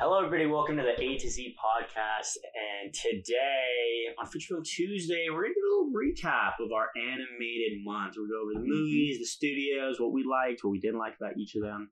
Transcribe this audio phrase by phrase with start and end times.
[0.00, 0.46] Hello, everybody.
[0.46, 2.38] Welcome to the A to Z podcast.
[2.54, 6.86] And today, on Feature Film Tuesday, we're going to do a little recap of our
[6.94, 8.14] animated month.
[8.16, 11.36] We'll go over the movies, the studios, what we liked, what we didn't like about
[11.36, 11.90] each of them.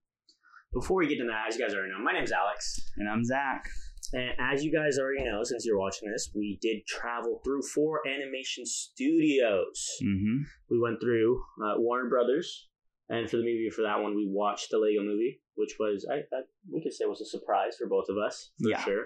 [0.72, 2.78] Before we get to that, as you guys already know, my name's Alex.
[2.96, 3.66] And I'm Zach.
[4.12, 8.02] And as you guys already know, since you're watching this, we did travel through four
[8.06, 9.82] animation studios.
[10.00, 10.46] Mm-hmm.
[10.70, 12.68] We went through uh, Warner Brothers,
[13.08, 16.16] and for the movie for that one, we watched the Lego Movie, which was I,
[16.34, 16.40] I
[16.72, 18.82] we could say was a surprise for both of us for Yeah.
[18.84, 19.04] sure.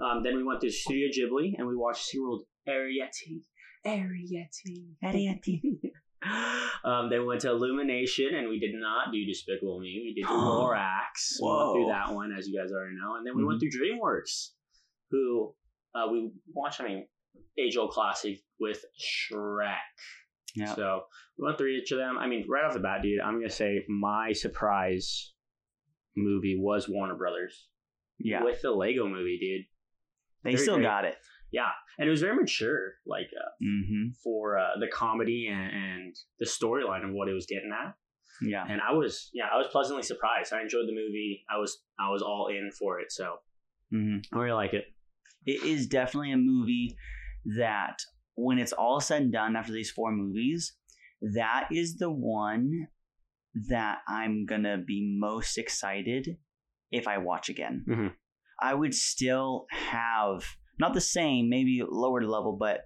[0.00, 3.42] Um, then we went to Studio Ghibli, and we watched Secret World Arrietty.
[3.86, 5.60] Arrietty.
[6.84, 10.02] um, then we went to Illumination, and we did not do Despicable Me.
[10.04, 11.38] We did Lorax.
[11.40, 13.16] We went through that one, as you guys already know.
[13.16, 13.68] And then we went Mm-hmm.
[13.70, 14.50] through DreamWorks,
[15.10, 15.54] who
[15.94, 17.06] uh, we watched, I mean,
[17.58, 19.76] age old classic with Shrek.
[20.58, 20.74] Yeah.
[20.74, 21.02] So
[21.38, 22.18] we went through each of them.
[22.18, 25.32] I mean, right off the bat, dude, I'm gonna say my surprise
[26.16, 27.68] movie was Warner Brothers.
[28.18, 28.42] Yeah.
[28.42, 29.66] With the Lego movie, dude.
[30.44, 30.84] they very still great.
[30.84, 31.16] got it.
[31.52, 31.68] Yeah,
[31.98, 34.10] and it was very mature, like uh, Mm-hmm.
[34.22, 37.94] for uh, the comedy and, and the storyline of what it was getting at.
[38.42, 38.64] Yeah.
[38.68, 40.52] And I was, yeah, I was pleasantly surprised.
[40.52, 41.44] I enjoyed the movie.
[41.50, 43.10] I was, I was all in for it.
[43.12, 43.36] So
[43.94, 44.36] Mm-hmm.
[44.36, 44.84] I really like it.
[45.46, 46.94] It is definitely a movie
[47.56, 47.96] that,
[48.40, 50.74] when it's all said and done after these four movies,
[51.34, 52.86] that is the one
[53.68, 56.38] that I'm gonna be most excited
[56.90, 57.84] if I watch again.
[57.88, 58.14] Mhm.
[58.60, 60.44] I would still have
[60.78, 62.82] not the same, maybe lower level, but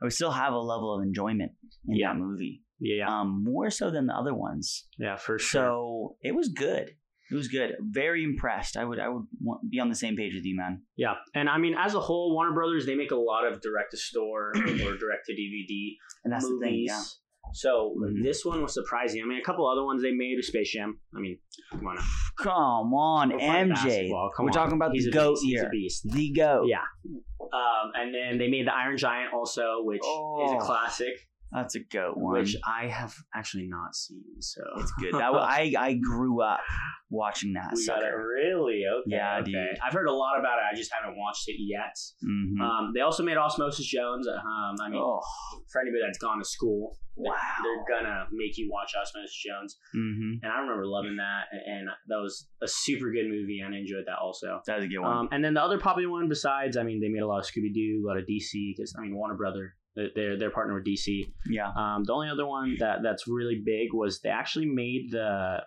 [0.00, 1.52] I would still have a level of enjoyment
[1.88, 2.12] in Yeah.
[2.12, 2.64] that movie.
[2.80, 4.88] Yeah, Um, more so than the other ones.
[4.98, 5.60] yeah, for sure.
[5.62, 6.96] So it was good.
[7.30, 7.72] It was good.
[7.80, 8.76] Very impressed.
[8.76, 10.82] I would I would want, be on the same page with you, man.
[10.96, 13.90] Yeah, and I mean, as a whole, Warner Brothers they make a lot of direct
[13.92, 16.60] to store or direct to DVD And that's movies.
[16.60, 16.84] the thing.
[16.86, 17.02] Yeah.
[17.52, 18.22] So Mhm.
[18.24, 19.22] this one was surprising.
[19.22, 20.98] I mean, a couple other ones they made, Space Jam.
[21.16, 21.38] I mean,
[21.70, 22.02] come on, now.
[22.38, 24.08] Come on, We're MJ.
[24.36, 24.52] Come We're on.
[24.52, 25.38] talking about He's the goat
[25.70, 26.02] beast.
[26.04, 26.12] Here.
[26.12, 26.66] The goat.
[26.68, 26.82] Yeah.
[27.40, 30.56] Um, and then they made the Iron Giant also, which is Oh.
[30.58, 31.14] a classic,
[31.56, 32.38] That's a goat one.
[32.38, 34.22] which I have actually not seen.
[34.40, 35.14] So it's good.
[35.16, 36.60] That, I I grew up
[37.08, 39.16] watching that we got it really okay.
[39.16, 39.50] Yeah, okay.
[39.52, 39.78] dude.
[39.82, 40.64] I've heard a lot about it.
[40.70, 41.96] I just haven't watched it yet.
[42.22, 42.60] Mhm.
[42.60, 44.28] Um, they also made Osmosis Jones.
[44.28, 45.20] Um, I mean, oh
[45.72, 47.38] for anybody that's gone to school, they're, wow.
[47.64, 49.78] they're gonna make you watch Osmosis Jones.
[49.92, 53.78] hmm And I remember loving that, and that was a super good movie, and I
[53.78, 54.60] enjoyed that also.
[54.66, 55.16] That was a good one.
[55.16, 57.46] Um, and then the other popular one, besides, I mean, they made a lot of
[57.46, 59.74] Scooby Doo, a lot of DC, because I mean, Warner Brother,
[60.14, 61.32] they're- they're partnered with DC.
[61.48, 61.68] yeah.
[61.76, 65.62] Um, the only other one that that's really big was they actually made the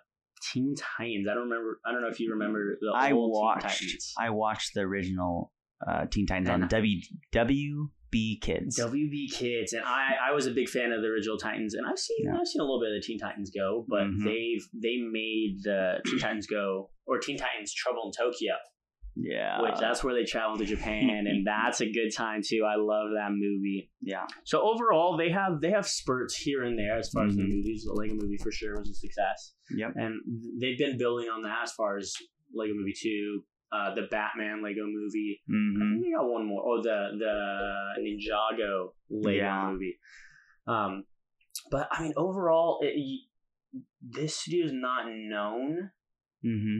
[0.52, 1.26] Teen Titans.
[1.30, 1.80] I don't remember.
[1.84, 3.62] I don't know if you remember the I old Teen watched.
[3.62, 4.14] Titans.
[4.18, 5.52] I watched the original
[5.86, 7.00] uh, Teen Titans on And- W
[7.32, 8.78] WB Kids.
[8.78, 11.98] WB Kids, and I, I was a big fan of the original Titans, and I've
[11.98, 12.38] seen Yeah.
[12.38, 14.24] I've seen a little bit of the Teen Titans Go, but Mhm.
[14.24, 18.54] they've they made the Teen Titans Go or Teen Titans Trouble in Tokyo,
[19.16, 19.60] yeah.
[19.62, 22.62] which that's where they travel to Japan, and that's a good time too.
[22.66, 23.90] I love that movie.
[24.00, 24.26] yeah.
[24.44, 27.48] So overall, they have they have spurts here and there as far as the Mhm.
[27.56, 27.84] movies.
[27.84, 29.92] The Lego Movie for sure was a success, Yep.
[29.96, 30.20] and
[30.60, 32.14] they've been building on that as far as
[32.54, 35.40] Lego Movie Two, uh, the Batman Lego Movie.
[35.48, 36.62] I hmm think they got one more.
[36.66, 39.70] Oh, the the Ninjago Lego Yeah.
[39.72, 39.98] movie.
[40.66, 41.04] Um,
[41.70, 42.94] but I mean, overall, it,
[44.02, 45.90] this studio is not known
[46.42, 46.78] hmm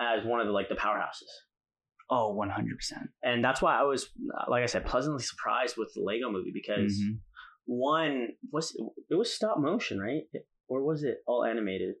[0.00, 1.30] as one of the like the powerhouses,
[2.08, 3.10] Oh, one hundred percent.
[3.22, 4.10] and that's why I was,
[4.48, 7.18] like I said, pleasantly surprised with the Lego movie because Mhm.
[7.64, 8.76] one was
[9.10, 10.22] it was stop motion, right?
[10.68, 11.96] Or was it all animated?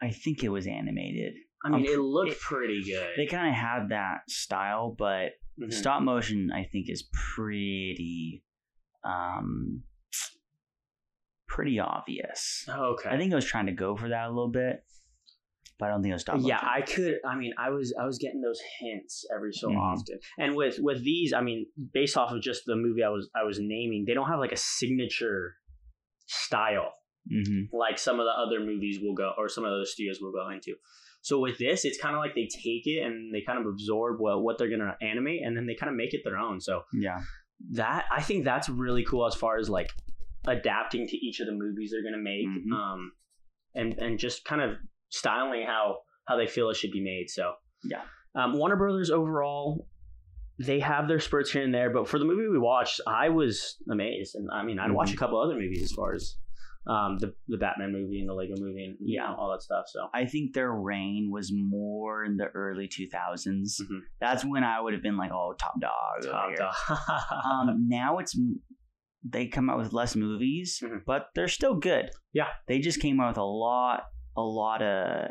[0.00, 1.34] I think it was animated.
[1.64, 3.14] I mean, Um, it looked it- pretty good.
[3.16, 5.72] They kind of had that style, but Mhm.
[5.72, 8.44] stop motion I think is pretty
[9.04, 9.84] um
[11.48, 12.64] pretty obvious.
[12.68, 13.10] okay.
[13.10, 14.84] I think I was trying to go for that a little bit,
[15.78, 18.18] but I don't think it was yeah i could i mean i was i was
[18.18, 19.76] getting those hints every so Mhm.
[19.78, 23.28] often and with with these i mean based off of just the movie i was
[23.34, 25.54] i was naming they don't have like a signature
[26.26, 26.92] style
[27.30, 30.18] hmm like some of the other movies will go or some of the other studios
[30.20, 30.74] will go into
[31.22, 34.18] so with this it's kind of like they take it and they kind of absorb
[34.20, 36.60] what, what they're going to animate and then they kind of make it their own
[36.60, 37.20] so Yeah.
[37.72, 39.90] that i think that's really cool as far as like
[40.46, 42.72] adapting to each of the movies they're going to make Mhm.
[42.72, 43.12] um
[43.74, 44.76] and and just kind of
[45.12, 47.52] styling how how they feel it should be made so
[47.84, 48.02] Yeah.
[48.34, 49.86] um, warner brothers overall
[50.58, 53.76] they have their spurts here and there but for the movie we watched i was
[53.90, 55.18] amazed and i mean i'd watch a Mhm.
[55.18, 56.36] couple other movies as far as
[56.84, 59.28] um, the the batman movie and the lego movie and you Yeah.
[59.28, 63.80] know, all that stuff so I think their reign was more in the early 2000s.
[63.80, 64.00] Mhm.
[64.20, 66.22] That's when I would have been like, oh, top dog.
[66.24, 66.74] Top dog.
[67.44, 68.36] um, now it's
[69.24, 71.02] they come out with less movies, Mhm.
[71.06, 72.10] but they're still good.
[72.32, 72.48] Yeah.
[72.66, 74.06] they just came out with a lot,
[74.36, 75.30] a lot of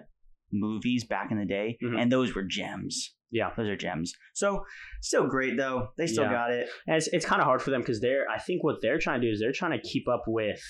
[0.51, 1.99] movies back in the day, Mhm.
[2.01, 3.15] and those were gems.
[3.33, 3.51] Yeah.
[3.55, 4.13] those are gems.
[4.33, 4.65] So
[5.01, 5.93] still great though.
[5.97, 6.31] They still Yeah.
[6.33, 6.69] got it.
[6.85, 9.21] And it's, it's kind of hard for them because they're I think what they're trying
[9.21, 10.61] to do is they're trying to keep up with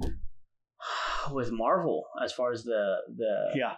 [1.32, 3.74] with Marvel as far as the the Yeah.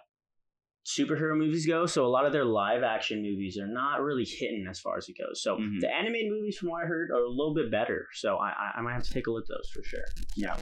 [0.85, 1.85] superhero movies go.
[1.85, 5.07] So a lot of their live action movies are not really hitting as far as
[5.07, 5.43] it goes.
[5.43, 5.79] So Mhm.
[5.81, 8.07] the animated movies, from what I heard, are a little bit better.
[8.13, 10.03] So I I, I might have to take a look at those for sure.
[10.35, 10.57] Yeah.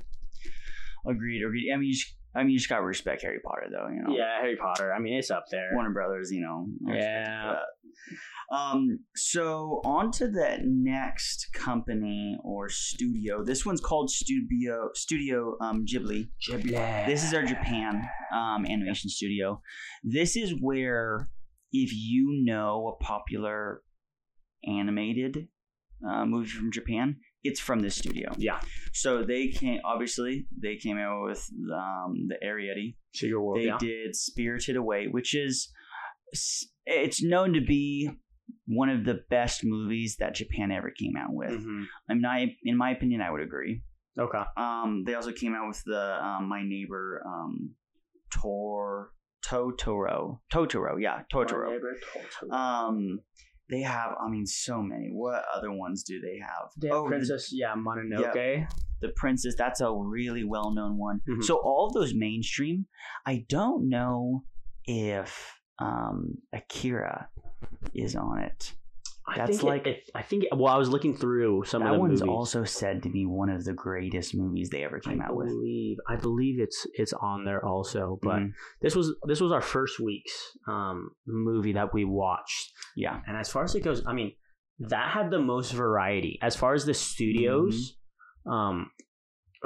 [1.08, 1.44] Agreed.
[1.46, 1.72] Agreed.
[1.72, 3.88] I mean, you just, I mean, you just got to respect Harry Potter though.
[3.88, 4.16] You know.
[4.16, 4.94] Yeah, Harry Potter.
[4.94, 5.70] I mean, it's up there.
[5.74, 6.30] Warner Brothers.
[6.32, 6.68] You know.
[6.94, 7.56] Yeah.
[8.52, 9.00] Um.
[9.16, 13.44] So on to the next company or studio.
[13.44, 16.30] This one's called Studio Studio um, Ghibli.
[16.48, 17.06] Ghibli.
[17.06, 19.62] This is our Japan um, animation studio.
[20.04, 21.30] This is where,
[21.72, 23.82] if you know a popular
[24.66, 25.48] animated
[26.08, 28.34] uh, movie from Japan, it's from this studio.
[28.38, 28.60] Yeah.
[28.94, 32.96] So they came, obviously, they came out with um, the Arrietty.
[33.14, 33.60] Secret World.
[33.60, 33.78] They yeah.
[33.80, 35.72] did Spirited Away, which is,
[36.86, 38.10] it's known to be
[38.66, 41.52] one of the best movies that Japan ever came out with.
[41.52, 41.86] Mhm.
[42.10, 43.82] I mean, I, in my opinion, I would agree.
[44.18, 44.44] Okay.
[44.58, 47.76] Um, they also came out with the um, my neighbor um,
[48.32, 49.12] Tor
[49.46, 51.80] Totoro Totoro yeah Totoro.
[51.80, 52.52] Totoro.
[52.52, 53.22] Um,
[53.70, 55.10] they have I mean so many.
[55.12, 56.70] What other ones do they have?
[56.78, 58.68] They have oh, the, Princess, yeah, Mononoke.
[59.02, 59.56] the Princess.
[59.58, 61.22] That's a really well known one.
[61.30, 61.44] Mhm.
[61.44, 62.86] So all of those mainstream.
[63.26, 64.44] I don't know
[64.86, 67.30] if um, Akira
[67.94, 68.74] is on it.
[69.32, 70.46] I That's think it- like- it, I think.
[70.56, 72.32] Well, I was looking through some of that the one's movies.
[72.36, 75.48] also said to be one of the greatest movies they ever came I out with.
[75.48, 78.20] believe I believe it's it's on there also.
[78.22, 78.54] But Mhm.
[78.82, 83.50] this was this was our first week's um, movie that we watched, yeah, and as
[83.50, 84.34] far as it goes, I mean,
[84.80, 86.40] that had the most variety.
[86.42, 87.98] As far as the studios,
[88.48, 88.52] Mm-hmm.
[88.52, 88.92] um,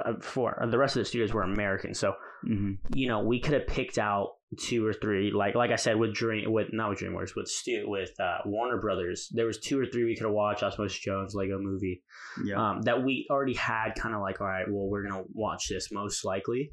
[0.03, 2.13] uh, for the rest of the studios were American, so
[2.43, 5.31] hmm you know we could have picked out two or three.
[5.31, 8.79] Like like I said with Dream with not with DreamWorks with Stu with uh, Warner
[8.79, 10.63] Brothers, there was two or three we could have watched.
[10.63, 12.01] Osmos Jones Lego Movie
[12.45, 12.55] yeah.
[12.71, 15.91] um, that we already had kind of like, all right, well, we're gonna watch this
[15.91, 16.71] most likely.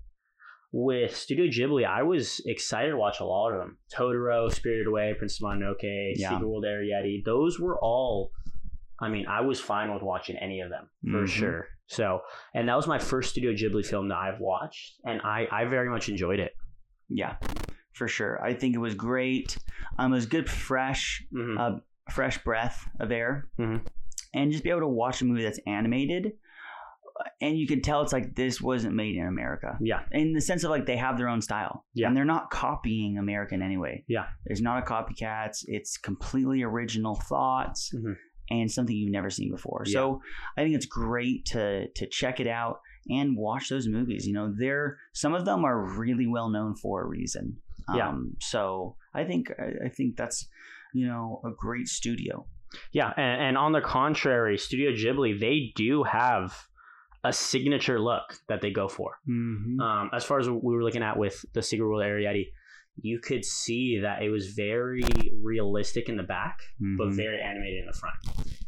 [0.73, 3.79] With Studio Ghibli, I was excited to watch a lot of them.
[3.93, 6.31] Totoro, Spirited Away, Princess Mononoke, Yeah.
[6.31, 7.25] Secret World Arrietty.
[7.25, 8.31] Those were all.
[9.01, 11.29] I mean, I was fine with watching any of them for Mhm.
[11.29, 11.69] sure.
[11.89, 12.21] So,
[12.55, 15.89] and that was my first Studio Ghibli film that I've watched, and I I very
[15.91, 16.53] much enjoyed it.
[17.09, 17.35] Yeah,
[17.93, 18.43] for sure.
[18.43, 19.59] I think it was great.
[19.99, 21.59] Um, it was good, fresh, Mhm.
[21.59, 23.87] uh, fresh breath of air, Mhm.
[24.35, 28.03] and just be able to watch a movie that's animated, uh, and you can tell
[28.03, 29.77] it's like this wasn't made in America.
[29.81, 32.09] yeah, In the sense of like they have their own style, Yeah.
[32.09, 34.05] and they're not copying American anyway.
[34.09, 34.27] Yeah.
[34.47, 35.65] there's not a copycats.
[35.67, 37.93] It's completely original thoughts.
[37.95, 38.17] Mhm.
[38.53, 39.85] And something you've never seen before.
[39.85, 40.23] So
[40.57, 44.27] I think it's great to to check it out and watch those movies.
[44.27, 47.59] You know, they're some of them are really well known for a reason.
[47.97, 48.09] Yeah.
[48.11, 50.49] Um, so I think I I think that's
[50.95, 52.47] you know a great studio.
[52.93, 53.13] yeah.
[53.17, 56.57] And, and on the contrary, Studio Ghibli they do have
[57.25, 59.19] a signature look that they go for.
[59.29, 59.81] Mm-hmm.
[59.81, 62.47] um, as far as we were looking at with the Secret World Arrietty,
[63.03, 65.03] you could see that it was very
[65.43, 66.59] realistic in the back,
[66.99, 67.17] but Mhm.
[67.17, 68.17] very animated in the front.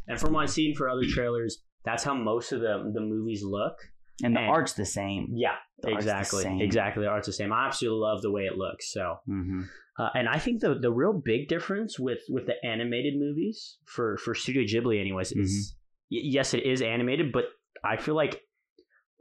[0.07, 3.43] And from what I've seen for other trailers, that's how most of the the movies
[3.43, 3.75] look.
[4.23, 5.29] And the and- art's the same.
[5.33, 6.61] Yeah, The art's the exactly, same.
[6.61, 7.03] exactly.
[7.03, 7.51] The art's the same.
[7.53, 8.91] I absolutely love the way it looks.
[8.93, 9.61] So, Mm-hmm.
[9.97, 14.17] uh, and I think the the real big difference with with the animated movies for
[14.17, 15.75] for Studio Ghibli, anyways, is
[16.11, 16.15] Mm-hmm.
[16.15, 17.45] y- yes, it is animated, but
[17.83, 18.41] I feel like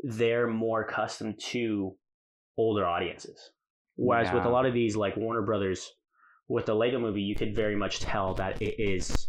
[0.05, 1.97] they're more accustomed to
[2.59, 3.39] older audiences.
[3.97, 5.89] Whereas with a lot of these, like Warner Brothers,
[6.49, 9.29] with the Lego Movie, you could very much tell that it is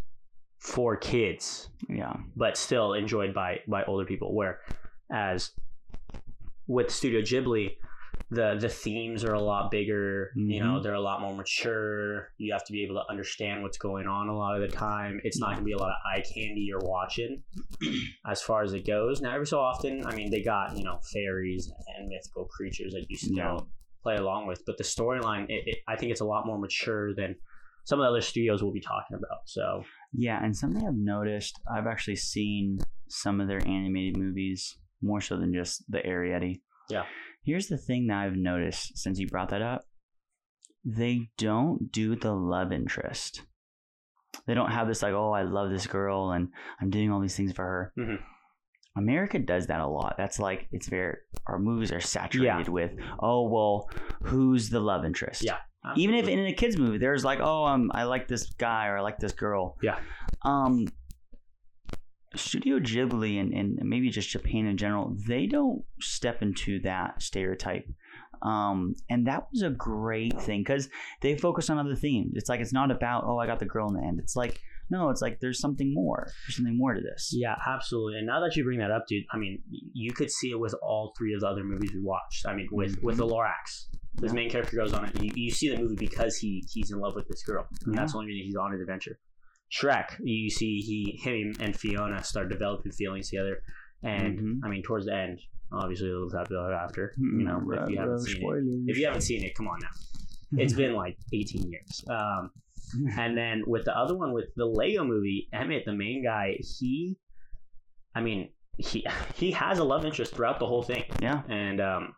[0.59, 2.13] for kids, Yeah.
[2.35, 4.33] but still enjoyed by by older people.
[5.07, 5.51] Whereas
[6.67, 7.71] with Studio Ghibli,
[8.31, 10.31] the the themes are a lot bigger.
[10.35, 10.83] You know, Mhm.
[10.83, 12.29] they're a lot more mature.
[12.37, 15.19] You have to be able to understand what's going on a lot of the time.
[15.23, 17.43] It's not going to be a lot of eye candy you're watching
[18.25, 19.21] as far as it goes.
[19.21, 23.05] Now, every so often, I mean, they got you know fairies and mythical creatures that
[23.09, 23.59] you still Yeah.
[24.01, 25.47] play along with, but the storyline,
[25.87, 27.35] I think it's a lot more mature than
[27.85, 29.41] some of the other studios we'll be talking about.
[29.45, 29.83] So
[30.13, 32.79] Yeah, and something I've noticed, I've actually seen
[33.09, 36.61] some of their animated movies more so than just the Arrietty.
[36.89, 37.03] Yeah.
[37.43, 39.81] Here's the thing that I've noticed since you brought that up.
[40.85, 43.41] They don't do the love interest.
[44.47, 46.49] They don't have this like, oh, I love this girl and
[46.81, 47.93] I'm doing all these things for her.
[47.97, 48.17] Mhm.
[48.95, 50.15] America does that a lot.
[50.17, 51.17] That's like it's very
[51.47, 53.89] our movies are saturated with, oh well,
[54.23, 55.43] who's the love interest?
[55.43, 55.57] Yeah.
[55.97, 58.99] even if in a kids movie there's like oh um i like this guy or
[58.99, 59.99] i like this girl Yeah.
[60.45, 60.85] um
[62.35, 67.87] studio ghibli and, and maybe just japan in general they don't step into that stereotype
[68.41, 70.89] Um, and that was a great thing because
[71.21, 72.33] they focus on other themes.
[72.35, 74.19] It's like it's not about oh I got the girl in the end.
[74.19, 74.59] It's like
[74.89, 76.27] no, it's like there's something more.
[76.45, 77.31] There's something more to this.
[77.33, 78.17] Yeah, absolutely.
[78.17, 79.61] And now that you bring that up, dude, I mean,
[79.93, 82.45] you could see it with all three of the other movies we watched.
[82.45, 83.87] I mean, with with the Lorax,
[84.21, 84.33] his Yeah.
[84.33, 85.23] main character goes on it.
[85.23, 88.11] You, you see the movie because he he's in love with this girl, and that's
[88.11, 89.17] the only reason he's on his adventure.
[89.71, 93.61] Shrek, you see he him and Fiona start developing feelings together,
[94.03, 94.59] and Mhm.
[94.63, 95.39] I mean, towards the end,
[95.71, 96.29] obviously, a little
[96.73, 97.13] after.
[97.17, 99.89] You know, if you haven't seen it, if you haven't seen it, come on now.
[100.61, 102.05] It's been like 18 years.
[102.09, 102.51] Um,
[103.17, 107.17] and then with the other one, with the Lego movie, Emmett, the main guy, he,
[108.13, 109.03] I mean, he
[109.35, 112.15] he has a love interest throughout the whole thing, yeah, and um,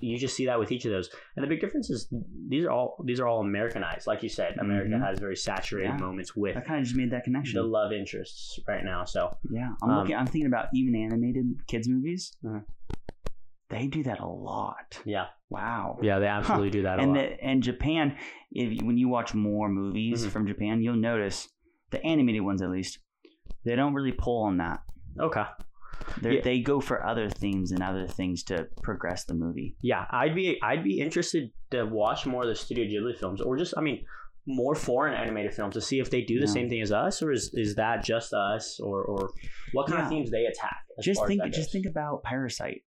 [0.00, 1.10] you just see that with each of those.
[1.36, 2.12] And the big difference is
[2.48, 4.56] these are all these are all Americanized, like you said.
[4.58, 5.06] America Mhm.
[5.06, 5.96] has very saturated Yeah.
[5.98, 7.54] moments with I kind of just made that connection.
[7.60, 9.04] the love interests right now.
[9.04, 10.16] So Yeah, I'm Um, looking.
[10.16, 12.36] I'm thinking about even animated kids movies.
[12.44, 12.64] Mhm.
[13.68, 15.00] They do that a lot.
[15.06, 15.98] yeah, Wow.
[16.02, 17.20] yeah, they absolutely do that a and lot.
[17.20, 18.16] the, and Japan,
[18.50, 20.30] if when you watch more movies Mhm.
[20.30, 21.48] from Japan, you'll notice
[21.90, 22.98] the animated ones at least.
[23.64, 24.80] They don't really pull on that.
[25.18, 25.44] okay,
[26.22, 26.40] Yeah.
[26.42, 29.76] They go for other themes and other things to progress the movie.
[29.82, 33.56] yeah, I'd be I'd be interested to watch more of the Studio Ghibli films, or
[33.56, 34.04] just I mean.
[34.44, 36.52] More foreign animated films to see if they do the Yeah.
[36.52, 39.30] same thing as us, or is, is that just us, or, or
[39.70, 40.02] what kind Yeah.
[40.06, 40.78] of themes they attack?
[41.00, 41.40] Just think.
[41.52, 42.80] Just think about Parasite.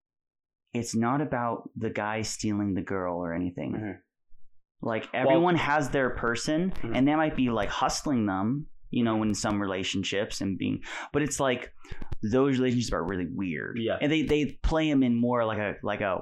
[0.73, 3.71] It's not about the guy stealing the girl or anything.
[3.71, 3.97] Mhm.
[4.81, 6.91] Like everyone has their person, Mhm.
[6.93, 10.81] and they might be like hustling them, you know, in some relationships and being.
[11.13, 11.71] But it's like
[12.23, 13.77] those relationships are really weird.
[13.79, 13.97] Yeah.
[14.01, 16.21] and they they play them in more like a like a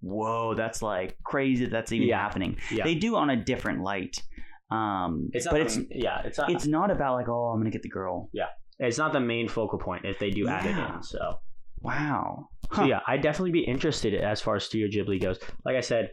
[0.00, 1.66] whoa, that's like crazy.
[1.66, 2.20] That's even Yeah.
[2.20, 2.56] happening.
[2.70, 2.84] Yeah.
[2.84, 4.22] They do on a different light.
[4.70, 7.70] Um, It's not but it's yeah, it's not it's not about like oh, I'm gonna
[7.70, 8.30] get the girl.
[8.32, 8.46] Yeah.
[8.78, 11.02] It's not the main focal point if they do add it in.
[11.02, 11.38] So,
[11.80, 12.48] Wow.
[12.74, 15.38] so yeah, I'd definitely be interested as far as Studio Ghibli goes.
[15.64, 16.10] Like I said,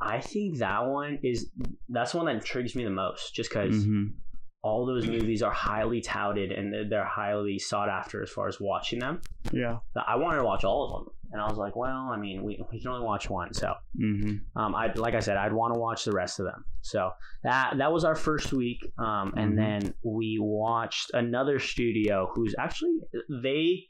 [0.00, 1.50] I think that one is
[1.88, 4.12] that's the one that intrigues me the most, just because Mhm.
[4.64, 8.98] All those movies are highly touted and they're, highly sought after as far as watching
[8.98, 9.20] them.
[9.52, 9.80] Yeah.
[9.94, 12.64] I wanted to watch all of them, and I was like, well, I mean, we,
[12.72, 15.78] we can only watch one, so hmm um, I like I said, I'd want to
[15.78, 16.64] watch the rest of them.
[16.80, 17.10] So
[17.44, 19.56] that that was our first week, um, and Mhm.
[19.56, 22.96] then we watched another studio who's actually
[23.42, 23.84] they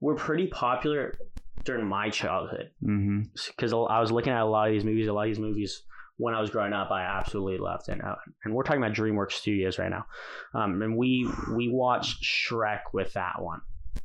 [0.00, 1.18] were pretty popular
[1.64, 5.06] during my childhood hmm because I was looking at a lot of these movies.
[5.06, 5.82] A lot of these movies
[6.16, 9.32] when I was growing up, I absolutely loved, and uh, and we're talking about DreamWorks
[9.32, 10.06] Studios right now,
[10.54, 13.60] um, and we we watched Shrek with that one.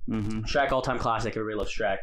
[0.08, 1.36] hmm Shrek all time classic.
[1.38, 1.98] Everybody loves Shrek.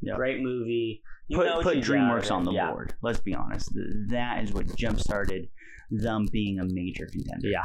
[0.00, 0.16] Yeah.
[0.16, 1.02] Great movie.
[1.28, 2.52] You Put put DreamWorks on the.
[2.52, 2.70] Yeah.
[2.72, 2.94] board.
[3.02, 3.70] Let's be honest.
[4.08, 5.48] That is what jump started
[6.00, 7.48] them being a major contender.
[7.48, 7.64] Yeah,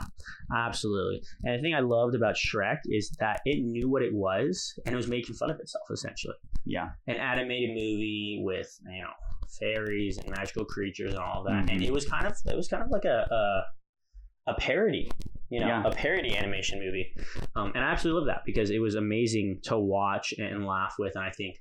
[0.56, 1.22] absolutely.
[1.44, 4.94] And the thing I loved about Shrek is that it knew what it was and
[4.94, 6.36] it was making fun of itself essentially.
[6.66, 6.90] Yeah.
[7.08, 9.12] An animated movie with you know
[9.60, 11.72] fairies and magical creatures and all that, Mhm.
[11.72, 13.28] and it was kind of it was kind of like a
[14.48, 15.10] a, a parody.
[15.50, 15.84] You know, Yeah.
[15.86, 17.16] a parody animation movie,
[17.56, 21.16] um, and I absolutely love that because it was amazing to watch and laugh with,
[21.16, 21.56] and I think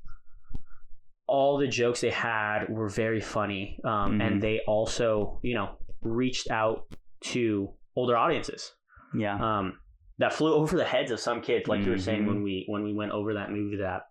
[1.28, 4.22] all the jokes they had were very funny, um, Mhm.
[4.26, 6.84] and they also, you know, reached out
[7.24, 8.72] to older audiences
[9.14, 9.36] Yeah.
[9.58, 9.78] um,
[10.18, 11.68] that flew over the heads of some kids.
[11.68, 14.02] Like you were saying when we when we went over that movie, that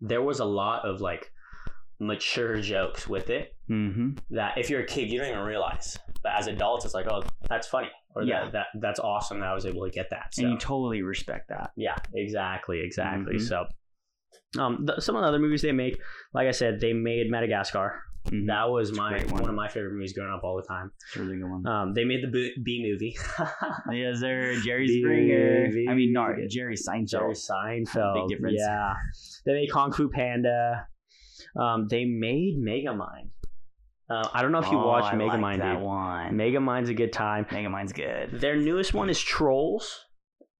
[0.00, 1.30] there was a lot of like
[2.00, 5.96] mature jokes with it hmm that if you're a kid you don't even realize.
[6.22, 8.44] But as adults, it's like, oh, that's funny, or Yeah.
[8.44, 10.34] that, that that's awesome that I was able to get that.
[10.34, 11.70] So And you totally respect that.
[11.76, 13.36] yeah, exactly, exactly.
[13.36, 13.40] Mhm.
[13.48, 13.66] So.
[14.58, 15.98] Um, th- some of the other movies they make,
[16.32, 18.02] like I said, they made Madagascar.
[18.26, 18.46] Mhm.
[18.46, 19.42] That was It's my one.
[19.42, 19.48] one.
[19.50, 20.90] of my favorite movies growing up all the time.
[21.16, 21.66] Really good one.
[21.66, 23.16] Um, they made the B, B movie.
[23.92, 24.54] Yes, sir.
[24.64, 25.70] Jerry Springer.
[25.70, 26.30] big, I mean, not.
[26.48, 27.08] Jerry Seinfeld.
[27.08, 28.28] Jerry Seinfeld.
[28.28, 28.56] Big difference.
[28.58, 28.94] Yeah.
[29.44, 30.86] They made Kung Fu Panda.
[31.56, 33.30] Um, they made Megamind.
[34.08, 35.82] Uh, I don't know if you Oh, watched I like that dude.
[35.82, 36.32] one.
[36.36, 37.44] Megamind's a good time.
[37.46, 38.32] Megamind's good.
[38.40, 40.06] Their newest one is Trolls.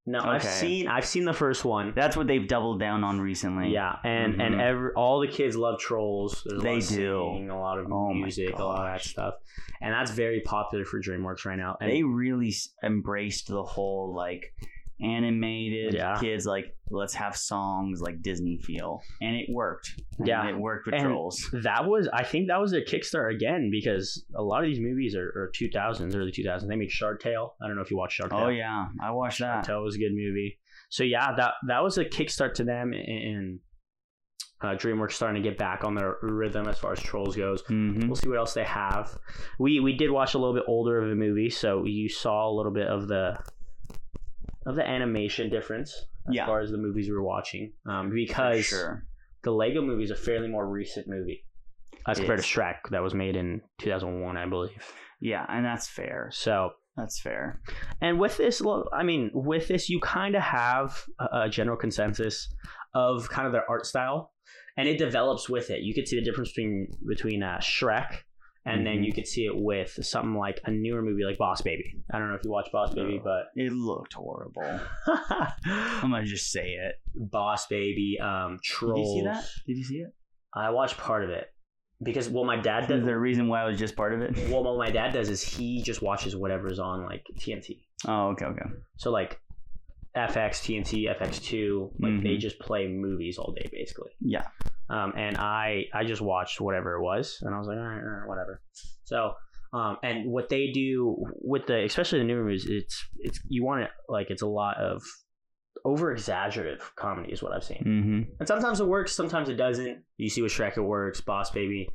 [0.07, 1.93] Now I've seen I've seen the first one.
[1.97, 3.71] That's what they've doubled down on recently.
[3.73, 4.61] Yeah, and and Mhm.
[4.61, 6.43] every all the kids love Trolls.
[6.45, 7.31] There's a They lot of do.
[7.33, 9.35] singing, a lot of Oh music, a lot of that stuff,
[9.81, 11.79] and that's very popular for DreamWorks right now.
[11.81, 14.53] And They really embraced the whole like
[15.01, 16.17] animated Yeah.
[16.21, 19.91] kids like let's have songs like Disney feel, and it worked.
[20.19, 20.49] And Yeah.
[20.49, 21.49] it worked with And Trolls.
[21.65, 25.15] that was I think that was their Kickstarter again because a lot of these movies
[25.17, 26.69] are, are 2000s, early 2000s.
[26.69, 27.55] They made Shark Tale.
[27.63, 28.41] I don't know if you watched Shark Tale.
[28.41, 29.67] Oh yeah, I watched that Shark.
[29.67, 30.59] Tale was a good movie.
[30.91, 33.59] So yeah, that that was a kickstart to them, and
[34.61, 37.61] uh, DreamWorks starting to get back on their rhythm as far as Trolls goes.
[37.63, 39.19] hmm We'll see what else they have.
[39.59, 42.55] We we did watch a little bit older of a movie, so you saw a
[42.55, 43.37] little bit of the
[44.67, 45.91] of the animation difference
[46.29, 46.47] as Yeah.
[46.47, 49.05] far as the movies we were watching, um, because sure.
[49.43, 51.45] the Lego movie is a fairly more recent movie.
[52.07, 54.93] as compared to Shrek that was made in 2001, I believe.
[55.21, 56.29] Yeah, and that's fair.
[56.33, 57.61] So That's fair.
[58.01, 62.49] And with this, I mean, with this, you kind of have a, a general consensus
[62.95, 64.33] of kind of their art style,
[64.77, 65.81] and it develops with it.
[65.83, 68.19] You could see the difference between between uh, Shrek,
[68.67, 69.05] and then Mhm.
[69.07, 72.03] you could see it with something like a newer movie like Boss Baby.
[72.13, 74.81] I don't know if you watch Boss Baby, but It looked horrible.
[75.67, 76.97] I'm gonna just say it.
[77.15, 79.45] Boss Baby, um, Did you see that?
[79.67, 80.15] Did you see it?
[80.55, 81.49] I watched part of it
[82.03, 83.05] because well, my dad Is does.
[83.05, 84.37] there a reason why I was just part of it?
[84.51, 87.83] Well, what my dad does is he just watches whatever's on like TNT.
[88.07, 88.67] Oh, okay, okay.
[88.97, 89.41] So like
[90.17, 92.41] FX, TNT, FX2, like they Mhm.
[92.41, 94.13] just play movies all day basically.
[94.21, 94.47] Yeah.
[94.89, 98.03] Um, and I I just watched whatever it was, and I was like, all right,
[98.03, 98.61] all right whatever.
[99.05, 99.35] So,
[99.73, 103.83] um, and what they do with the especially the new movies, it's it's you want
[103.83, 105.03] it like it's a lot of
[105.85, 108.23] over exaggerative comedy is what I've seen, Mm-hmm.
[108.39, 110.03] and sometimes it works, sometimes it doesn't.
[110.17, 111.89] You see with Shrek it works, Boss Baby,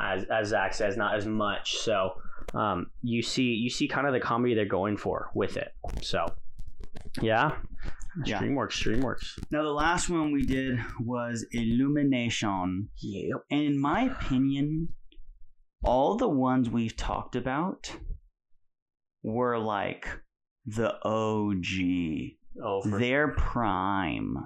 [0.00, 1.76] as as Zach says, not as much.
[1.78, 2.12] So,
[2.54, 5.72] um, you see you see kind of the comedy they're going for with it.
[6.02, 6.26] So,
[7.20, 7.56] yeah,
[8.24, 8.40] Yeah.
[8.40, 9.38] DreamWorks, DreamWorks.
[9.50, 12.88] Now the last one we did was Illumination.
[13.00, 13.44] Yep.
[13.50, 14.88] And in my opinion,
[15.84, 17.96] all the ones we've talked about
[19.22, 20.08] were like
[20.66, 22.36] the OG.
[22.62, 24.36] Oh, Their prime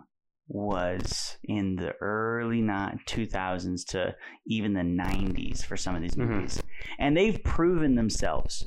[0.48, 4.14] was in the early not 2000s to
[4.46, 6.28] even the 90s for some of these Mhm.
[6.28, 6.62] movies.
[6.98, 8.66] And they've proven themselves.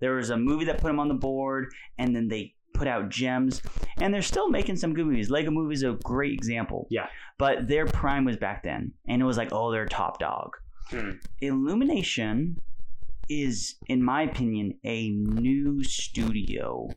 [0.00, 3.08] There was a movie that put them on the board, and then they put out
[3.08, 3.62] gems,
[3.98, 5.30] and they're still making some good movies.
[5.30, 6.86] Lego Movie is a great example.
[6.90, 7.06] Yeah.
[7.38, 10.56] But their prime was back then, and it was like, oh, they're top dog.
[10.88, 11.12] Hmm.
[11.40, 12.60] Illumination
[13.28, 16.88] is, in my opinion, a new studio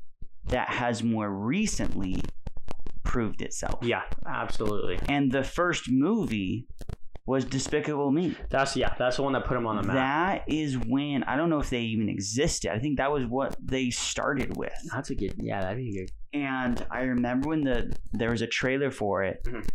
[0.46, 2.22] that has more recently
[3.04, 3.80] proved itself.
[3.84, 5.00] Yeah, absolutely.
[5.08, 6.66] And the first movie
[7.26, 8.36] was Despicable Me.
[8.50, 9.96] That's yeah, that's the one that put him on the map.
[9.96, 12.72] That is when I don't know if they even existed.
[12.72, 14.74] I think that was what they started with.
[14.92, 15.36] that's a good.
[15.38, 16.12] Yeah, that'd be good.
[16.38, 19.68] And I remember when the there was a trailer for it, Mhm.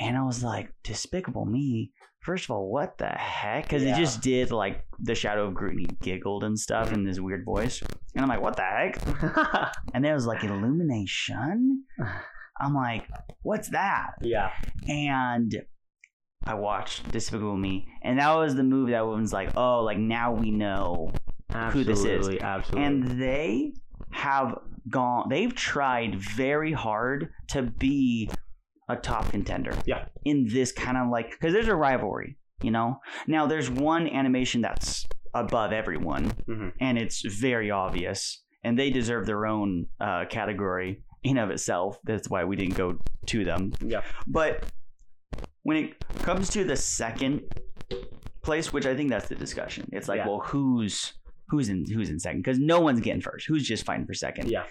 [0.00, 1.90] and I was like, Despicable Me.
[2.20, 3.64] First of all, what the heck?
[3.64, 3.96] Because Yeah.
[3.96, 5.70] it just did like the Shadow of Gru.
[5.70, 7.82] and He giggled and stuff in this weird voice,
[8.14, 8.96] and I'm like, what the heck?
[9.94, 11.84] And then it was like Illumination.
[12.60, 13.08] I'm like,
[13.42, 14.12] what's that?
[14.20, 14.50] yeah,
[14.86, 15.52] and
[16.44, 20.32] I watched Despicable Me, and that was the movie that was like, oh, like now
[20.32, 21.12] we know.
[21.72, 22.06] Who this is.
[22.28, 22.84] absolutely, Absolutely.
[22.86, 23.74] And they
[24.10, 28.30] have gone, they've tried very hard to be
[28.88, 29.74] a top contender.
[29.84, 30.06] Yeah.
[30.24, 33.00] In this kind of like, because there's a rivalry, you know?
[33.26, 36.72] Now, there's one animation that's above everyone, Mhm.
[36.80, 41.98] and it's very obvious, and they deserve their own uh, category in of itself.
[42.04, 43.72] That's why we didn't go to them.
[43.84, 44.64] yeah, But
[45.62, 47.42] when it comes to the second
[48.42, 50.28] place, which I think that's the discussion, it's like, Yeah.
[50.28, 51.14] well, who's
[51.48, 52.40] who's in who's in second?
[52.40, 53.46] Because no one's getting first.
[53.46, 54.50] Who's just fighting for second?
[54.50, 54.64] yeah,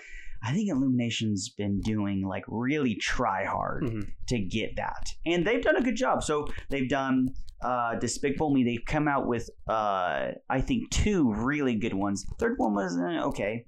[0.43, 4.07] I think Illumination's been doing like really try hard Mhm.
[4.29, 6.23] to get that, and they've done a good job.
[6.23, 8.63] So they've done uh, Despicable Me.
[8.63, 12.25] They've come out with uh, I think two really good ones.
[12.39, 13.65] Third one was uh, okay.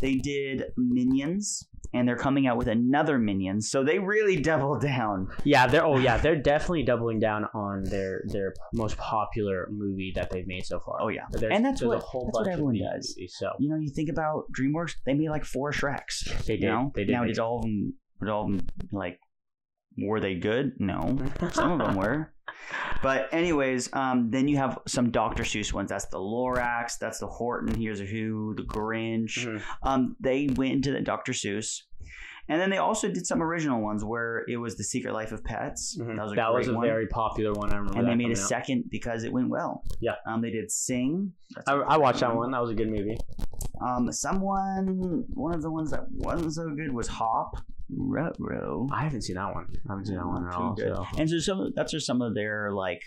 [0.00, 1.68] They did Minions.
[1.94, 5.28] And they're coming out with another Minions, so they really double down.
[5.44, 5.66] yeah.
[5.66, 10.46] They're oh yeah, they're definitely doubling down on their their most popular movie that they've
[10.46, 10.98] made so far.
[11.00, 13.14] Oh yeah, There's, and that's what a whole that's what everyone of does.
[13.16, 16.44] movies, so You know, you think about DreamWorks; they made like four Shreks.
[16.46, 16.66] they You did.
[16.66, 17.12] know, They did.
[17.12, 17.94] now did all of them?
[18.20, 19.18] Did all of them like?
[19.96, 20.72] Were they good?
[20.80, 21.16] No,
[21.52, 22.32] some of them were.
[23.02, 25.42] But anyways, um, then you have some Dr.
[25.42, 25.90] Seuss ones.
[25.90, 26.98] That's the Lorax.
[26.98, 27.74] That's the Horton.
[27.74, 28.54] Hears a Who.
[28.56, 29.44] The Grinch.
[29.46, 29.62] Mhm.
[29.82, 31.32] Um, they went into the Dr.
[31.32, 31.82] Seuss,
[32.48, 35.42] and then they also did some original ones where it was the Secret Life of
[35.44, 35.96] Pets.
[35.98, 36.16] Mhm.
[36.16, 37.72] That was a That was a very popular one.
[37.72, 37.98] I remember.
[37.98, 38.48] and they made a out.
[38.48, 39.82] second because it went well.
[40.00, 40.16] Yeah.
[40.26, 41.32] Um, they did Sing.
[41.66, 42.50] I, I, watched that one.
[42.50, 43.16] That was a good movie.
[43.80, 47.56] Um, someone, one of the ones that wasn't so good was Hop.
[47.96, 48.88] Ruh-roh.
[48.92, 49.66] I haven't seen that one.
[49.88, 50.76] I haven't seen that one at Too all.
[50.76, 51.06] So.
[51.18, 53.02] And so some that's just some of their like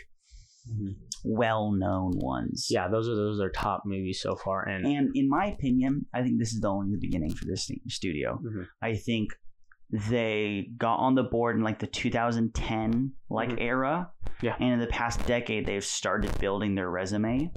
[1.23, 2.67] well-known ones.
[2.69, 6.21] Yeah, those are those are top movies so far, and And in my opinion, I
[6.23, 8.39] think this is the only the beginning for this studio.
[8.43, 8.67] Mhm.
[8.81, 9.29] I think
[9.89, 13.61] they got on the board in like the 2010 like Mhm.
[13.61, 14.11] era.
[14.41, 14.55] Yeah.
[14.59, 17.51] And in the past decade, they've started building their resume.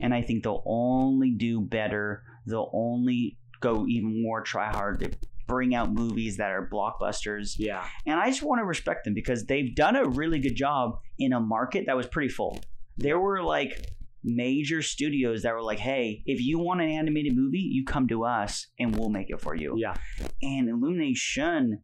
[0.00, 2.24] And I think they'll only do better.
[2.46, 5.10] They'll only go even more try hard to
[5.46, 7.54] bring out movies that are blockbusters.
[7.58, 10.98] yeah, And I just want to respect them because they've done a really good job
[11.18, 12.58] in a market that was pretty full.
[12.98, 13.90] There were like
[14.24, 18.24] major studios that were like, hey, if you want an animated movie, you come to
[18.24, 19.74] us and we'll make it for you.
[19.78, 19.94] yeah,
[20.42, 21.82] And Illumination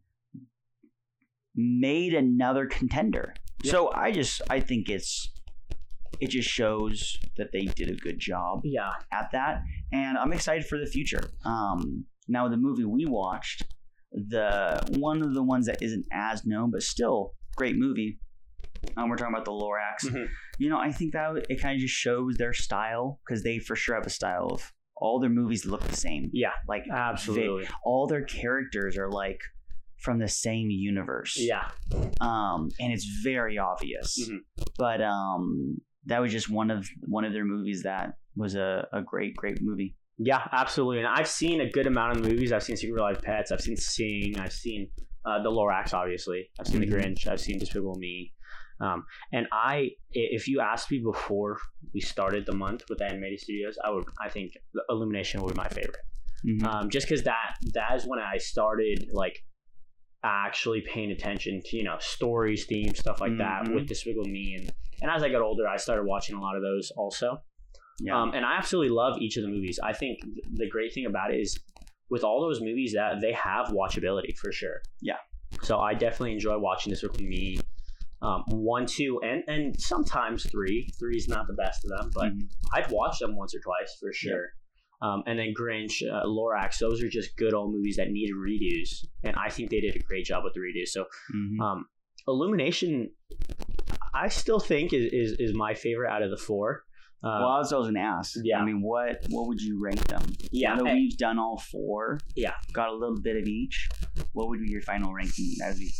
[1.55, 3.33] made another contender.
[3.63, 3.71] Yeah.
[3.71, 5.31] So I just I think it's
[6.19, 8.91] it just shows that they did a good job Yeah.
[9.11, 11.23] at that, and I'm excited for the future.
[11.43, 13.63] Um, now the movie we watched,
[14.11, 18.19] the one of the ones that isn't as known but still great movie.
[18.97, 20.05] Um, we're talking about the Lorax.
[20.05, 20.27] Mhm.
[20.57, 23.75] You know, I think that it kind of just shows their style because they for
[23.75, 26.29] sure have a style of all their movies look the same.
[26.33, 26.51] Yeah.
[26.67, 27.67] Like they- Absolutely.
[27.83, 29.39] all their characters are like
[30.01, 31.35] from the same universe.
[31.37, 31.69] Yeah.
[32.21, 34.17] Um, and it's very obvious.
[34.29, 34.39] Mhm.
[34.77, 39.01] But um, that was just one of one of their movies that was a, a
[39.01, 39.95] great great movie.
[40.17, 40.99] Yeah, absolutely.
[40.99, 42.53] And I've seen a good amount of movies.
[42.53, 43.51] I've seen Secret Life Pets.
[43.51, 44.35] I've seen Sing.
[44.39, 44.89] I've seen
[45.25, 46.49] uh, The Lorax, obviously.
[46.57, 46.89] I've seen Mhm.
[46.89, 47.27] The Grinch.
[47.27, 48.31] I've seen Despicable Me.
[48.79, 51.57] Um, and I, if you asked me before
[51.93, 54.51] we started the month with the animated studios, I would, I think
[54.89, 55.97] Illumination would be my favorite.
[56.45, 56.63] Mhm.
[56.63, 59.43] Um, just because that that is when I started like
[60.23, 63.75] actually paying attention to you know stories, themes, stuff like that Mhm.
[63.75, 64.55] with Despicable Me.
[64.55, 67.41] And and as I got older, I started watching a lot of those also.
[68.01, 68.21] yeah.
[68.21, 69.79] Um, and I absolutely love each of the movies.
[69.81, 71.57] I think th- the great thing about it is
[72.09, 74.81] with all those movies that they have watchability for sure.
[75.01, 75.17] Yeah.
[75.61, 77.57] So I definitely enjoy watching this with me.
[78.25, 80.89] Um, one, two, and and sometimes three.
[80.99, 82.47] Three is not the best of them, but Mhm.
[82.73, 84.45] I'd watch them once or twice for sure.
[85.01, 89.05] Um, and then Grinch, uh, Lorax, those are just good old movies that needed redos,
[89.23, 90.87] and I think they did a great job with the redos.
[90.87, 91.59] So Mhm.
[91.61, 91.85] um,
[92.27, 93.11] Illumination,
[94.13, 96.83] I still think is, is is my favorite out of the four.
[97.23, 98.35] Uh, well, I was going to ask.
[98.43, 98.59] yeah.
[98.59, 100.23] I mean, what what would you rank them?
[100.51, 102.19] yeah, Now that and- we've done all four.
[102.35, 102.53] Yeah.
[102.73, 103.89] Got a little bit of each.
[104.33, 105.51] What would be your final ranking?
[105.59, 105.91] That would be.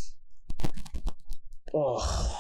[1.76, 2.40] Oh,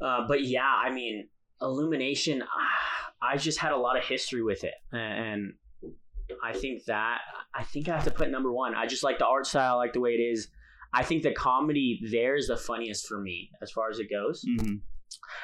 [0.00, 1.28] uh, but yeah, I mean,
[1.60, 2.42] Illumination.
[2.42, 5.52] ah, I just had a lot of history with it, and
[6.42, 7.18] I think that
[7.54, 8.74] I think I have to put number one.
[8.74, 10.48] I just like the art style, I like the way it is.
[10.94, 14.42] I think the comedy there is the funniest for me as far as it goes.
[14.48, 14.76] Mm-hmm.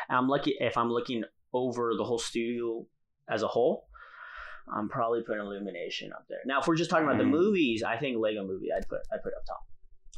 [0.09, 2.87] I'm lucky if I'm looking over the whole studio
[3.29, 3.87] as a whole.
[4.75, 6.39] I'm probably putting Illumination up there.
[6.47, 7.31] Now, if we're just talking about the Mm.
[7.31, 9.63] movies, I think Lego Movie I'd put I put up top.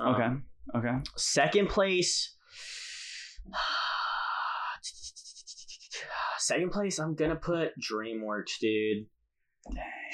[0.06, 0.88] Um, Okay.
[0.88, 0.98] Okay.
[1.16, 2.36] Second place.
[6.38, 9.06] Second place, I'm gonna put DreamWorks, dude.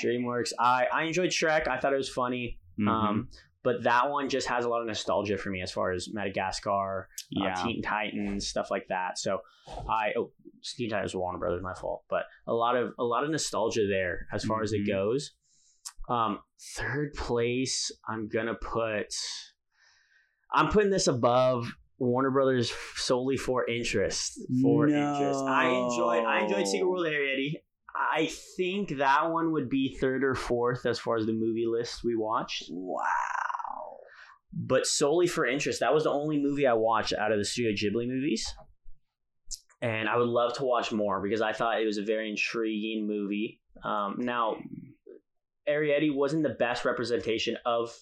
[0.03, 0.53] DreamWorks.
[0.59, 1.69] I I enjoyed Shrek.
[1.69, 2.59] I thought it was funny.
[2.81, 2.89] Mhm.
[2.89, 3.29] Um,
[3.63, 7.09] but that one just has a lot of nostalgia for me as far as Madagascar,
[7.31, 7.55] yeah.
[7.59, 9.19] uh, Teen Titans, stuff like that.
[9.19, 9.41] So
[9.89, 10.33] I oh,
[10.77, 14.27] Teen Titans Warner Brothers, my fault, but a lot of a lot of nostalgia there
[14.33, 14.89] as far as it Mhm.
[14.89, 15.33] goes.
[16.09, 16.41] Um,
[16.77, 19.15] third place, I'm gonna put.
[20.53, 24.41] I'm putting this above Warner Brothers solely for interest.
[24.63, 26.25] For interest, I enjoyed.
[26.25, 26.91] I enjoyed Secret No.
[26.91, 27.53] World Arrietty.
[27.97, 28.27] I
[28.57, 32.17] think that one would be third or fourth as far as the movie list we
[32.17, 32.99] watched Wow.
[34.53, 35.79] but solely for interest.
[35.81, 38.53] That was the only movie I watched out of the Studio Ghibli movies.
[39.81, 43.07] And I would love to watch more because I thought it was a very intriguing
[43.07, 43.61] movie.
[43.85, 44.57] Um, now,
[45.69, 47.95] Arrietty wasn't the best representation of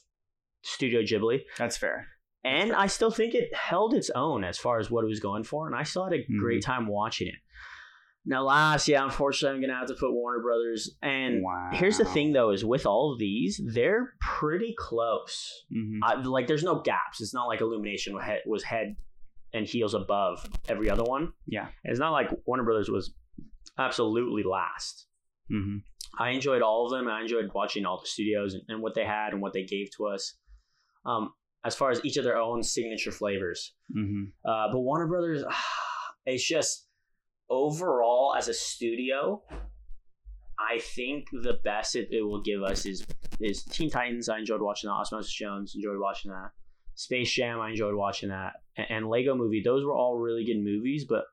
[0.62, 2.06] Studio Ghibli, That's fair.
[2.44, 5.44] And I still think it held its own as far as what it was going
[5.44, 7.34] for, and I still had a great time watching it.
[8.24, 10.96] Now, last, yeah, unfortunately, I'm gonna have to put Warner Brothers.
[11.02, 11.70] And wow.
[11.72, 15.64] here's the thing, though, is with all of these, they're pretty close.
[15.74, 15.98] Mhm.
[16.04, 17.20] I, like there's no gaps.
[17.20, 18.96] It's not like Illumination was head, was head
[19.52, 21.32] and heels above every other one.
[21.46, 21.68] Yeah.
[21.84, 23.12] it's not like Warner Brothers was
[23.76, 25.06] absolutely last.
[25.50, 25.82] Mhm.
[26.18, 27.08] I enjoyed all of them.
[27.08, 29.90] I enjoyed watching all the studios and, and what they had and what they gave
[29.96, 30.38] to us.
[31.04, 31.32] Um,
[31.64, 34.32] as far as each of their own signature flavors, Mhm.
[34.44, 35.44] uh, but Warner Brothers,
[36.26, 36.88] it's just
[37.50, 39.42] overall as a studio.
[40.58, 43.06] I think the best it, it will give us is
[43.40, 44.28] is Teen Titans.
[44.28, 44.94] I enjoyed watching that.
[44.94, 46.50] Osmosis Jones enjoyed watching that.
[46.94, 47.58] Space Jam.
[47.60, 48.52] I enjoyed watching that.
[48.76, 49.62] And, and Lego Movie.
[49.64, 51.04] Those were all really good movies.
[51.08, 51.24] But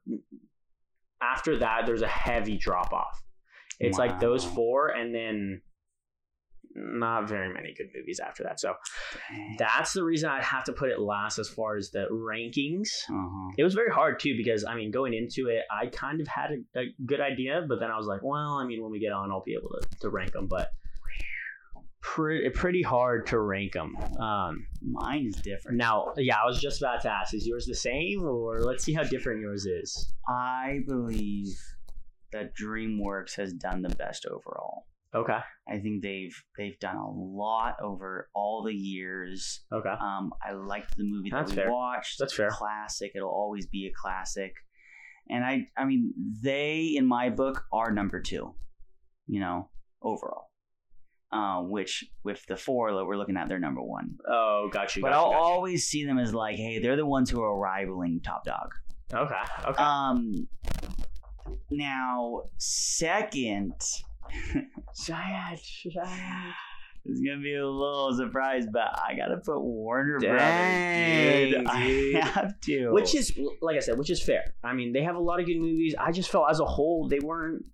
[1.22, 3.22] after that, there's a heavy drop off.
[3.80, 5.62] It's like those four, and then
[6.80, 8.60] not very many good movies after that.
[8.60, 8.74] So
[9.58, 12.90] that's the reason I have to put it last as far as the rankings.
[13.10, 13.52] Uh-huh.
[13.58, 16.52] It was very hard too because I mean, going into it, I kind of had
[16.52, 19.12] a, a good idea, but then I was like, well, I mean, when we get
[19.12, 20.70] on, I'll be able to, to rank them, but
[22.02, 23.96] pretty pretty hard to rank them.
[24.20, 25.78] Um, Mine is different.
[25.78, 28.94] now, yeah, I was just about to ask, is yours the same, or let's see
[28.94, 30.14] how different yours is.
[30.28, 31.48] I believe
[32.32, 34.86] that DreamWorks has done the best overall.
[35.16, 39.64] Okay, I think they've they've done a lot over all the years.
[39.74, 41.72] okay, Um, I liked the movie that That's we fair.
[41.72, 42.20] watched.
[42.20, 42.50] That's fair.
[42.52, 43.12] Classic.
[43.16, 44.54] It'll always be a classic.
[45.32, 48.54] And I, I mean, they in my book are number two.
[49.28, 49.70] You know,
[50.02, 50.46] overall.
[51.32, 54.16] Uh, which with the four that we're looking at, they're number one.
[54.28, 55.02] oh, got you.
[55.04, 55.44] But got I'll got you.
[55.44, 58.72] always see them as like, hey, they're the ones who are rivaling Top Dog.
[59.14, 60.48] okay, okay, Um,
[61.72, 63.74] now second,
[65.06, 65.62] Giant,
[65.92, 66.54] giant.
[67.06, 71.52] it's gonna be a little surprise, but I gotta put Warner Dang, Brothers.
[71.52, 71.68] Dude,
[72.14, 72.16] dude.
[72.16, 72.90] I have to.
[72.92, 74.54] Which is, like I said, which is fair.
[74.64, 75.96] I mean, they have a lot of good movies.
[76.00, 77.66] I just felt as a whole, they weren't,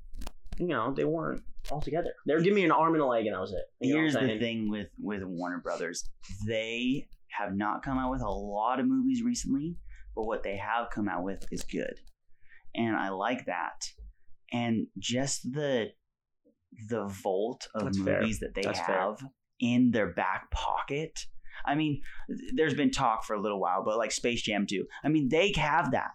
[0.57, 2.13] you know, they weren't all together.
[2.27, 3.63] They were giving me an arm and a leg, and that was it.
[3.81, 6.09] You know what I'm here's the thing with with Warner Brothers.
[6.45, 9.77] They have not come out with a lot of movies recently,
[10.15, 11.99] but what they have come out with is good.
[12.75, 13.89] And I like that.
[14.51, 15.89] And just the
[16.89, 18.21] the vault of That's fair.
[18.21, 18.99] movies that they That's fair.
[18.99, 19.17] have
[19.59, 21.25] in their back pocket.
[21.65, 22.01] I mean,
[22.53, 24.85] there's been talk for a little while, but like Space Jam 2.
[25.03, 26.11] I mean, they have that.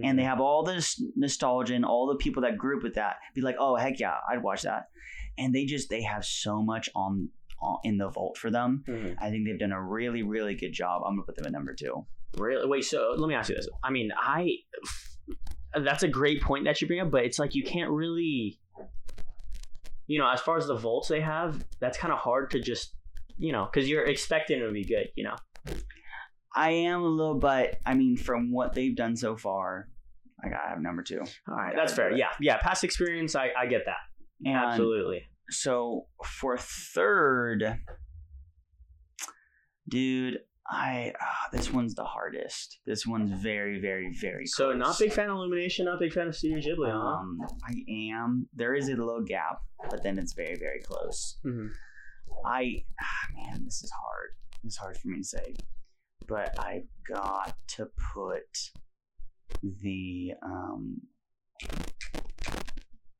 [0.00, 3.16] And they have all this nostalgia and all the people that grew up with that
[3.34, 4.90] be like, oh heck yeah, I'd watch that.
[5.36, 8.84] And they just they have so much on, on in the vault for them.
[8.86, 9.16] Mhm.
[9.20, 11.02] I think they've done a really really good job.
[11.04, 12.06] I'm gonna put them at number two.
[12.36, 12.64] Really?
[12.68, 12.84] Wait.
[12.84, 13.68] So let me ask you this.
[13.82, 14.48] I mean, I.
[15.74, 18.58] That's a great point that you bring up, but it's like you can't really.
[20.08, 22.94] You know, as far as the volts they have, that's kind of hard to just,
[23.36, 25.08] you know, because you're expecting it to be good.
[25.14, 25.36] You know.
[26.56, 29.88] I am a little, but I mean, from what they've done so far,
[30.42, 31.20] I gotta have number two.
[31.20, 32.10] All right, that's fair.
[32.10, 32.18] it.
[32.18, 32.58] Yeah, yeah.
[32.58, 33.98] Past experience, I I get that.
[34.44, 35.22] And Absolutely.
[35.50, 37.78] so for third,
[39.88, 40.38] dude,
[40.70, 42.80] I ah, this one's the hardest.
[42.86, 44.44] This one's very very very.
[44.44, 44.54] Close.
[44.54, 46.98] So not big fan of Illumination, not big fan of Studio Ghibli, huh?
[46.98, 48.48] Um, I am.
[48.54, 51.38] There is a little gap, but then it's very, very close.
[51.46, 51.70] Mhm.
[52.44, 54.30] I, ah, man, this is hard.
[54.64, 55.54] It's hard for me to say,
[56.26, 58.42] but I've got to put
[59.62, 60.32] the.
[60.42, 61.00] um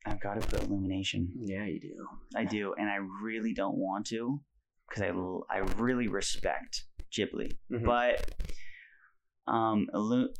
[0.06, 1.30] I've got to put Illumination.
[1.40, 2.08] Yeah, you do.
[2.36, 4.40] I do, and I really don't want to,
[4.88, 7.84] because I I really respect Ghibli, Mhm.
[7.84, 8.34] but
[9.46, 10.34] um, Illu-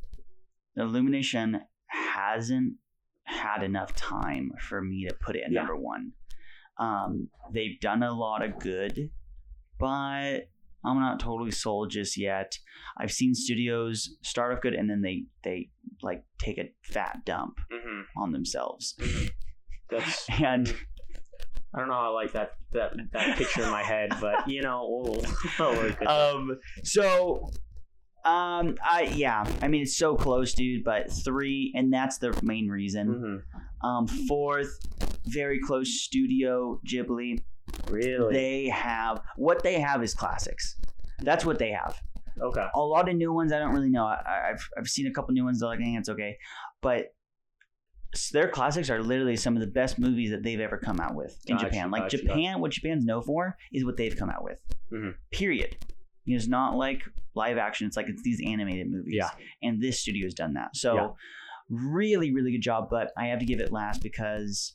[0.77, 2.75] Illumination hasn't
[3.25, 5.61] had enough time for me to put it at Yeah.
[5.61, 6.13] number one.
[6.79, 9.11] Um, they've done a lot of good,
[9.79, 10.51] but
[10.85, 12.59] I'm not totally sold just yet.
[12.97, 15.71] I've seen studios start off good and then they they
[16.03, 18.05] like take a fat dump Mhm.
[18.17, 18.95] on themselves,
[19.91, 20.29] That's.
[20.43, 20.69] and
[21.75, 21.95] I don't know.
[21.95, 25.25] how I like that that that picture in my head, but you know, we'll,
[25.59, 27.51] we'll work with um so
[28.25, 32.69] um i yeah i mean it's so close dude but three and that's the main
[32.69, 33.43] reason.
[33.85, 33.89] Mhm.
[33.89, 34.77] um fourth
[35.27, 37.41] very close studio ghibli.
[37.89, 38.35] Really?
[38.35, 40.77] they have what they have is classics.
[41.21, 42.01] That's what they have.
[42.41, 42.67] Okay.
[42.75, 44.05] a lot of new ones i don't really know.
[44.05, 46.37] I, i've i've seen a couple new ones they're like eh, it's okay.
[46.83, 47.07] But
[48.33, 51.39] their classics are literally some of the best movies that they've ever come out with
[51.47, 51.91] in Gotcha, Japan.
[51.91, 54.61] Like gotcha, Japan, what Japan's known for is what they've come out with.
[54.93, 55.15] Mhm.
[55.31, 55.77] Period.
[56.27, 57.03] It's not like
[57.35, 57.87] live action.
[57.87, 59.15] It's like it's these animated movies.
[59.17, 59.31] Yeah.
[59.63, 60.75] And this studio has done that.
[60.77, 61.09] So Yeah.
[61.69, 62.89] really, really good job.
[62.91, 64.75] But I have to give it last because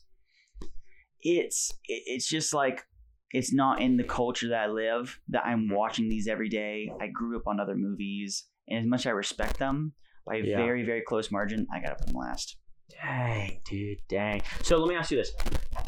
[1.22, 2.84] it's it's just like
[3.30, 5.18] it's not in the culture that I live.
[5.28, 6.90] That I'm watching these every day.
[7.00, 9.94] I grew up on other movies, and as much as I respect them
[10.24, 10.56] by a Yeah.
[10.56, 12.56] very, very close margin, I gotta put them last.
[13.02, 14.42] Dang, dude, dang.
[14.62, 15.32] So let me ask you this: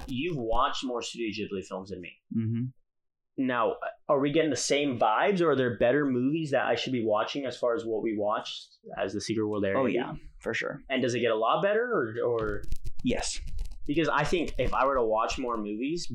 [0.07, 2.13] You've watched more Studio Ghibli films than me.
[2.37, 2.65] Mm-hmm.
[3.39, 3.75] Now,
[4.09, 7.05] are we getting the same vibes, or are there better movies that I should be
[7.05, 9.79] watching as far as what we watched as the Secret World area?
[9.79, 10.81] Oh yeah, for sure.
[10.89, 12.63] And does it get a lot better, or, or
[13.05, 13.39] Yes.
[13.87, 16.11] because I think if I were to watch more movies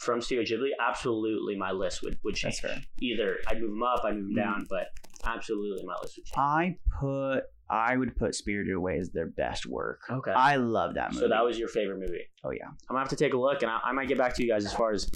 [0.00, 2.60] from Studio Ghibli, absolutely my list would would change.
[2.62, 2.82] That's fair.
[3.00, 4.36] Either I'd move them up, I'd move them Mhm.
[4.36, 4.86] down, but
[5.24, 6.36] absolutely my list would change.
[6.38, 10.02] I put I would put Spirited Away as their best work.
[10.10, 10.30] Okay.
[10.30, 11.22] I love that movie.
[11.24, 12.20] So that was your favorite movie.
[12.44, 12.66] oh yeah.
[12.66, 14.50] I'm gonna have to take a look, and I, I might get back to you
[14.50, 15.10] guys as far as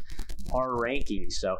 [0.55, 1.33] our rankings.
[1.33, 1.59] So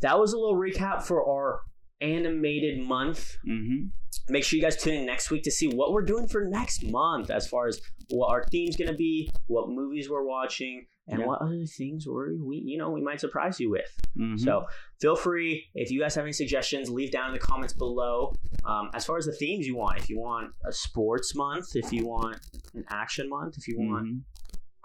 [0.00, 1.60] that was a little recap for our
[2.00, 3.36] animated month.
[3.46, 3.88] Mm-hmm.
[4.30, 6.84] Make sure you guys tune in next week to see what we're doing for next
[6.84, 11.26] month, as far as what our theme's gonna be, what movies we're watching, and Yeah.
[11.26, 13.90] what other things we're, we you know we might surprise you with.
[14.18, 14.38] Mm-hmm.
[14.38, 14.64] So
[15.00, 18.32] feel free if you guys have any suggestions, leave down in the comments below.
[18.64, 21.92] Um, as far as the themes you want, if you want a sports month, if
[21.92, 22.38] you want
[22.74, 24.20] an action month, if you want Mhm.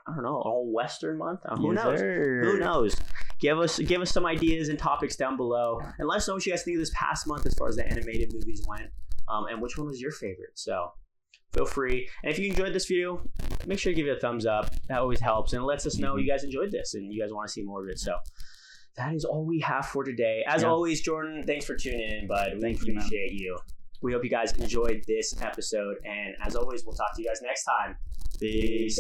[0.08, 1.40] I don't know, all Western month.
[1.46, 2.00] Uh, who Yes, knows?
[2.00, 2.42] sir.
[2.44, 2.96] Who knows?
[3.40, 6.46] Give us give us some ideas and topics down below, and let us know what
[6.46, 8.90] you guys think of this past month as far as the animated movies went,
[9.28, 10.52] um, and which one was your favorite.
[10.56, 10.92] So
[11.56, 13.22] feel free, and if you enjoyed this video,
[13.66, 14.70] make sure to give it a thumbs up.
[14.90, 17.32] That always helps, and it lets us know you guys enjoyed this and you guys
[17.34, 18.00] want to see more of it.
[18.00, 18.16] So.
[18.98, 20.42] That is all we have for today.
[20.48, 20.70] As Yeah.
[20.70, 22.54] always, Jordan, thanks for tuning in, bud.
[22.56, 23.58] We Thank you, appreciate you.
[24.02, 27.42] We hope you guys enjoyed this episode, and as always, we'll talk to you guys
[27.42, 27.98] next time.
[28.40, 28.96] Peace.